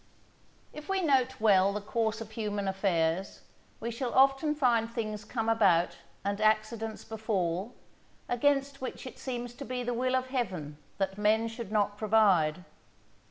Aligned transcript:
_If 0.73 0.89
we 0.89 1.03
note 1.03 1.39
well 1.39 1.71
the 1.73 1.79
course 1.79 2.21
of 2.21 2.31
human 2.31 2.67
affairs, 2.67 3.41
we 3.79 3.91
shall 3.91 4.11
often 4.15 4.55
find 4.55 4.89
things 4.89 5.23
come 5.23 5.47
about 5.47 5.97
and 6.25 6.41
accidents 6.41 7.03
befall, 7.05 7.75
against 8.27 8.81
which 8.81 9.05
it 9.05 9.19
seems 9.19 9.53
to 9.53 9.63
be 9.63 9.83
the 9.83 9.93
will 9.93 10.15
of 10.15 10.29
Heaven 10.29 10.79
that 10.97 11.19
men 11.19 11.47
should 11.47 11.71
not 11.71 11.99
provide. 11.99 12.63